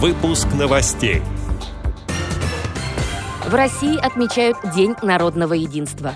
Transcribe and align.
Выпуск 0.00 0.46
новостей. 0.56 1.22
В 3.44 3.52
России 3.52 3.98
отмечают 3.98 4.56
День 4.72 4.94
народного 5.02 5.54
единства. 5.54 6.14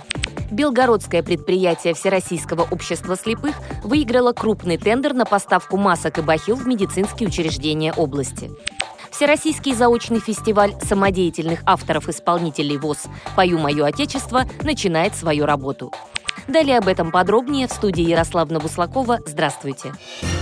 Белгородское 0.53 1.25
предприятие 1.25 1.93
Всероссийского 1.95 2.63
общества 2.71 3.17
слепых 3.17 3.57
выиграло 3.83 4.33
крупный 4.35 4.79
тендер 4.79 5.15
на 5.15 5.25
поставку 5.25 5.79
масок 5.79 6.19
и 6.19 6.23
бахил 6.23 6.55
в 6.55 6.65
медицинские 6.65 7.29
учреждения 7.29 7.93
области. 7.93 8.53
Всероссийский 9.11 9.75
заочный 9.75 10.21
фестиваль 10.21 10.75
самодеятельных 10.81 11.63
авторов-исполнителей 11.67 12.77
ВОЗ 12.77 13.07
«Пою 13.35 13.59
мое 13.59 13.85
отечество» 13.85 14.45
начинает 14.63 15.17
свою 15.17 15.45
работу. 15.45 15.93
Далее 16.47 16.79
об 16.79 16.87
этом 16.87 17.11
подробнее 17.11 17.67
в 17.67 17.73
студии 17.73 18.05
Ярославна 18.05 18.61
Буслакова. 18.61 19.19
Здравствуйте. 19.27 19.93
Здравствуйте. 20.21 20.42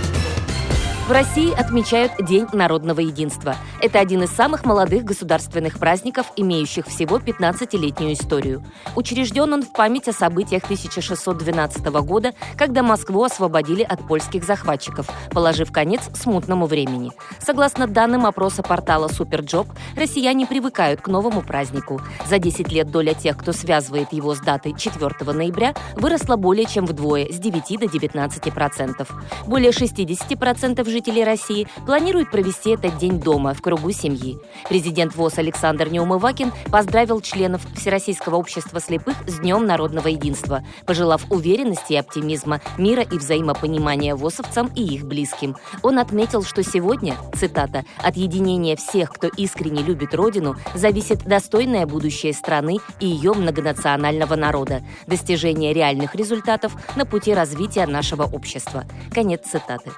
В 1.11 1.13
России 1.13 1.51
отмечают 1.51 2.13
День 2.25 2.47
народного 2.53 3.01
единства. 3.01 3.57
Это 3.81 3.99
один 3.99 4.23
из 4.23 4.29
самых 4.29 4.63
молодых 4.63 5.03
государственных 5.03 5.77
праздников, 5.77 6.31
имеющих 6.37 6.85
всего 6.85 7.17
15-летнюю 7.17 8.13
историю. 8.13 8.63
Учрежден 8.95 9.51
он 9.51 9.63
в 9.63 9.73
память 9.73 10.07
о 10.07 10.13
событиях 10.13 10.63
1612 10.63 11.83
года, 12.05 12.31
когда 12.55 12.81
Москву 12.81 13.25
освободили 13.25 13.83
от 13.83 14.07
польских 14.07 14.45
захватчиков, 14.45 15.09
положив 15.31 15.73
конец 15.73 15.99
смутному 16.13 16.65
времени. 16.65 17.11
Согласно 17.41 17.87
данным 17.87 18.25
опроса 18.25 18.63
портала 18.63 19.09
Superjob, 19.09 19.67
россияне 19.97 20.47
привыкают 20.47 21.01
к 21.01 21.09
новому 21.09 21.41
празднику. 21.41 21.99
За 22.29 22.39
10 22.39 22.71
лет 22.71 22.89
доля 22.89 23.15
тех, 23.15 23.35
кто 23.35 23.51
связывает 23.51 24.13
его 24.13 24.33
с 24.33 24.39
датой 24.39 24.77
4 24.77 25.29
ноября, 25.33 25.73
выросла 25.95 26.37
более 26.37 26.67
чем 26.67 26.85
вдвое, 26.85 27.25
с 27.29 27.35
9 27.37 27.79
до 27.81 27.87
19%. 27.87 28.53
процентов. 28.53 29.11
Более 29.45 29.71
60% 29.71 30.85
жителей 30.85 31.00
жителей 31.01 31.23
России 31.23 31.67
планируют 31.87 32.29
провести 32.29 32.69
этот 32.69 32.99
день 32.99 33.19
дома, 33.19 33.55
в 33.55 33.61
кругу 33.61 33.91
семьи. 33.91 34.37
Президент 34.69 35.15
ВОЗ 35.15 35.39
Александр 35.39 35.89
Неумывакин 35.89 36.51
поздравил 36.71 37.21
членов 37.21 37.61
Всероссийского 37.75 38.35
общества 38.35 38.79
слепых 38.79 39.15
с 39.25 39.39
Днем 39.39 39.65
народного 39.65 40.09
единства, 40.09 40.63
пожелав 40.85 41.23
уверенности 41.31 41.93
и 41.93 41.95
оптимизма, 41.95 42.61
мира 42.77 43.01
и 43.01 43.17
взаимопонимания 43.17 44.15
ВОСовцам 44.15 44.69
и 44.75 44.83
их 44.83 45.05
близким. 45.05 45.55
Он 45.81 45.97
отметил, 45.97 46.43
что 46.43 46.63
сегодня, 46.63 47.15
цитата, 47.35 47.83
«от 47.97 48.15
единения 48.15 48.75
всех, 48.75 49.09
кто 49.11 49.27
искренне 49.27 49.81
любит 49.81 50.13
Родину, 50.13 50.55
зависит 50.75 51.23
достойное 51.23 51.87
будущее 51.87 52.33
страны 52.33 52.77
и 52.99 53.07
ее 53.07 53.33
многонационального 53.33 54.35
народа, 54.35 54.83
достижение 55.07 55.73
реальных 55.73 56.13
результатов 56.13 56.73
на 56.95 57.07
пути 57.07 57.33
развития 57.33 57.87
нашего 57.87 58.23
общества». 58.23 58.83
Конец 59.11 59.47
цитаты. 59.49 59.89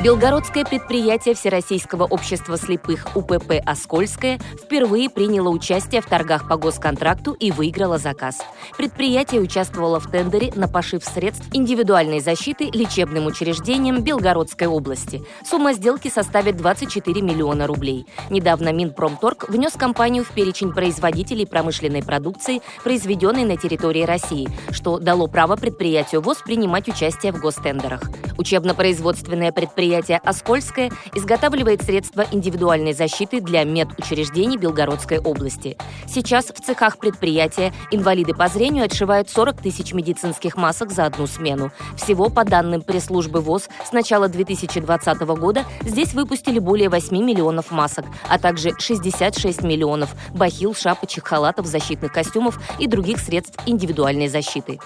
Белгородское 0.00 0.64
предприятие 0.64 1.34
Всероссийского 1.34 2.04
общества 2.04 2.56
слепых 2.56 3.16
УПП 3.16 3.54
«Оскольское» 3.66 4.38
впервые 4.62 5.10
приняло 5.10 5.48
участие 5.48 6.00
в 6.00 6.06
торгах 6.06 6.46
по 6.46 6.56
госконтракту 6.56 7.32
и 7.32 7.50
выиграло 7.50 7.98
заказ. 7.98 8.38
Предприятие 8.76 9.40
участвовало 9.40 9.98
в 9.98 10.08
тендере 10.08 10.52
на 10.54 10.68
пошив 10.68 11.04
средств 11.04 11.48
индивидуальной 11.52 12.20
защиты 12.20 12.70
лечебным 12.72 13.26
учреждениям 13.26 14.04
Белгородской 14.04 14.68
области. 14.68 15.24
Сумма 15.44 15.72
сделки 15.72 16.08
составит 16.08 16.56
24 16.56 17.20
миллиона 17.20 17.66
рублей. 17.66 18.06
Недавно 18.30 18.72
Минпромторг 18.72 19.48
внес 19.48 19.72
компанию 19.72 20.22
в 20.22 20.30
перечень 20.30 20.72
производителей 20.72 21.44
промышленной 21.44 22.04
продукции, 22.04 22.62
произведенной 22.84 23.42
на 23.42 23.56
территории 23.56 24.04
России, 24.04 24.48
что 24.70 25.00
дало 25.00 25.26
право 25.26 25.56
предприятию 25.56 26.20
ВОЗ 26.20 26.38
принимать 26.44 26.86
участие 26.86 27.32
в 27.32 27.40
гостендерах. 27.40 28.02
Учебно-производственное 28.38 29.52
предприятие 29.52 30.18
«Оскольское» 30.24 30.90
изготавливает 31.12 31.82
средства 31.82 32.24
индивидуальной 32.30 32.92
защиты 32.92 33.40
для 33.40 33.64
медучреждений 33.64 34.56
Белгородской 34.56 35.18
области. 35.18 35.76
Сейчас 36.06 36.46
в 36.46 36.64
цехах 36.64 36.98
предприятия 36.98 37.74
инвалиды 37.90 38.34
по 38.34 38.48
зрению 38.48 38.84
отшивают 38.84 39.28
40 39.28 39.60
тысяч 39.60 39.92
медицинских 39.92 40.56
масок 40.56 40.92
за 40.92 41.06
одну 41.06 41.26
смену. 41.26 41.72
Всего, 41.96 42.30
по 42.30 42.44
данным 42.44 42.82
пресс-службы 42.82 43.40
ВОЗ, 43.40 43.68
с 43.84 43.92
начала 43.92 44.28
2020 44.28 45.20
года 45.20 45.64
здесь 45.82 46.14
выпустили 46.14 46.60
более 46.60 46.88
8 46.88 47.16
миллионов 47.16 47.72
масок, 47.72 48.06
а 48.28 48.38
также 48.38 48.72
66 48.78 49.62
миллионов 49.62 50.14
бахил, 50.32 50.74
шапочек, 50.74 51.26
халатов, 51.26 51.66
защитных 51.66 52.12
костюмов 52.12 52.60
и 52.78 52.86
других 52.86 53.18
средств 53.18 53.58
индивидуальной 53.66 54.28
защиты. 54.28 54.78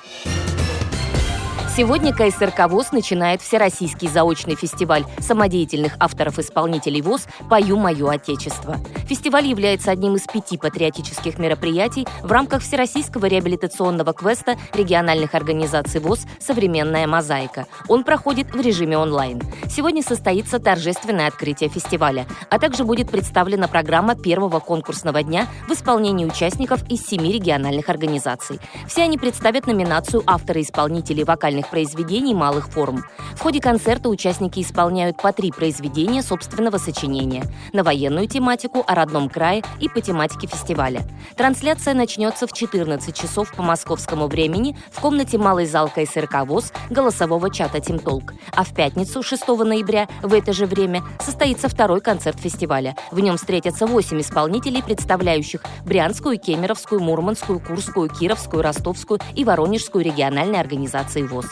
Сегодня 1.74 2.12
КСРК 2.12 2.68
ВОЗ 2.68 2.92
начинает 2.92 3.40
Всероссийский 3.40 4.06
заочный 4.06 4.56
фестиваль 4.56 5.06
самодеятельных 5.20 5.94
авторов-исполнителей 5.98 7.00
ВОЗ 7.00 7.26
«Пою 7.48 7.78
мое 7.78 8.10
Отечество». 8.10 8.76
Фестиваль 9.06 9.46
является 9.46 9.90
одним 9.90 10.16
из 10.16 10.24
пяти 10.24 10.58
патриотических 10.58 11.38
мероприятий 11.38 12.06
в 12.22 12.30
рамках 12.30 12.60
Всероссийского 12.60 13.24
реабилитационного 13.24 14.12
квеста 14.12 14.56
региональных 14.74 15.34
организаций 15.34 15.98
ВОЗ 16.00 16.26
«Современная 16.38 17.06
мозаика». 17.06 17.66
Он 17.88 18.04
проходит 18.04 18.54
в 18.54 18.60
режиме 18.60 18.98
онлайн. 18.98 19.40
Сегодня 19.70 20.02
состоится 20.02 20.58
торжественное 20.58 21.26
открытие 21.26 21.70
фестиваля, 21.70 22.26
а 22.50 22.58
также 22.58 22.84
будет 22.84 23.10
представлена 23.10 23.66
программа 23.66 24.14
первого 24.14 24.60
конкурсного 24.60 25.22
дня 25.22 25.46
в 25.68 25.72
исполнении 25.72 26.26
участников 26.26 26.86
из 26.90 27.06
семи 27.06 27.32
региональных 27.32 27.88
организаций. 27.88 28.60
Все 28.86 29.04
они 29.04 29.16
представят 29.16 29.66
номинацию 29.66 30.22
«Авторы-исполнители 30.26 31.22
вокальных 31.22 31.61
музыкальных 31.62 31.68
произведений 31.68 32.34
малых 32.34 32.68
форм. 32.68 33.04
В 33.34 33.40
ходе 33.40 33.60
концерта 33.60 34.08
участники 34.08 34.60
исполняют 34.60 35.16
по 35.16 35.32
три 35.32 35.50
произведения 35.50 36.22
собственного 36.22 36.78
сочинения 36.78 37.44
на 37.72 37.82
военную 37.82 38.26
тематику, 38.28 38.84
о 38.86 38.94
родном 38.94 39.28
крае 39.28 39.62
и 39.80 39.88
по 39.88 40.00
тематике 40.00 40.46
фестиваля. 40.46 41.02
Трансляция 41.36 41.94
начнется 41.94 42.46
в 42.46 42.52
14 42.52 43.14
часов 43.14 43.52
по 43.54 43.62
московскому 43.62 44.26
времени 44.28 44.76
в 44.90 45.00
комнате 45.00 45.38
Малый 45.38 45.66
зал 45.66 45.88
КСРК 45.88 46.44
ВОЗ 46.46 46.72
голосового 46.90 47.50
чата 47.50 47.80
«Тимтолк». 47.80 48.34
А 48.54 48.64
в 48.64 48.74
пятницу, 48.74 49.22
6 49.22 49.48
ноября, 49.48 50.08
в 50.22 50.34
это 50.34 50.52
же 50.52 50.66
время, 50.66 51.02
состоится 51.20 51.68
второй 51.68 52.00
концерт 52.00 52.38
фестиваля. 52.38 52.96
В 53.10 53.20
нем 53.20 53.36
встретятся 53.36 53.86
8 53.86 54.20
исполнителей, 54.20 54.82
представляющих 54.82 55.62
Брянскую, 55.84 56.38
Кемеровскую, 56.38 57.00
Мурманскую, 57.00 57.60
Курскую, 57.60 58.08
Кировскую, 58.08 58.62
Ростовскую 58.62 59.20
и 59.34 59.44
Воронежскую 59.44 60.04
региональные 60.04 60.60
организации 60.60 61.22
ВОЗ. 61.22 61.51